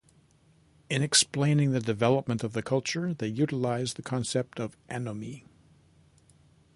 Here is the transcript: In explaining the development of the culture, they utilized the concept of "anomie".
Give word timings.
In 0.89 1.03
explaining 1.03 1.73
the 1.73 1.79
development 1.79 2.43
of 2.43 2.53
the 2.53 2.63
culture, 2.63 3.13
they 3.13 3.27
utilized 3.27 3.97
the 3.97 4.01
concept 4.01 4.59
of 4.59 4.75
"anomie". 4.89 5.43